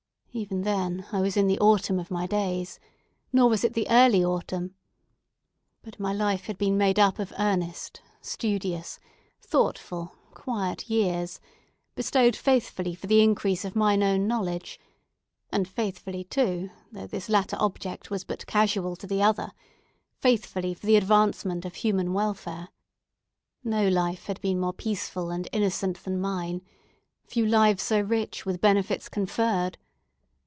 Even 0.33 0.61
then 0.61 1.05
I 1.11 1.19
was 1.19 1.35
in 1.35 1.47
the 1.47 1.59
autumn 1.59 1.99
of 1.99 2.09
my 2.09 2.25
days, 2.25 2.79
nor 3.33 3.49
was 3.49 3.65
it 3.65 3.73
the 3.73 3.89
early 3.89 4.23
autumn. 4.23 4.75
But 5.81 5.95
all 5.99 6.03
my 6.03 6.13
life 6.13 6.45
had 6.45 6.57
been 6.57 6.77
made 6.77 6.97
up 6.97 7.19
of 7.19 7.33
earnest, 7.37 8.01
studious, 8.21 8.97
thoughtful, 9.41 10.15
quiet 10.33 10.89
years, 10.89 11.41
bestowed 11.95 12.37
faithfully 12.37 12.95
for 12.95 13.07
the 13.07 13.21
increase 13.21 13.65
of 13.65 13.75
mine 13.75 14.01
own 14.01 14.25
knowledge, 14.25 14.79
and 15.51 15.67
faithfully, 15.67 16.23
too, 16.23 16.69
though 16.93 17.07
this 17.07 17.27
latter 17.27 17.57
object 17.59 18.09
was 18.09 18.23
but 18.23 18.47
casual 18.47 18.95
to 18.95 19.07
the 19.07 19.21
other—faithfully 19.21 20.73
for 20.73 20.85
the 20.87 20.95
advancement 20.95 21.65
of 21.65 21.75
human 21.75 22.13
welfare. 22.13 22.69
No 23.65 23.89
life 23.89 24.27
had 24.27 24.39
been 24.39 24.61
more 24.61 24.71
peaceful 24.73 25.29
and 25.29 25.49
innocent 25.51 26.01
than 26.05 26.21
mine; 26.21 26.61
few 27.25 27.45
lives 27.45 27.83
so 27.83 27.99
rich 27.99 28.45
with 28.45 28.61
benefits 28.61 29.09
conferred. 29.09 29.77